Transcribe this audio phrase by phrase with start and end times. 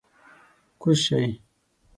[0.81, 1.23] کوز شئ!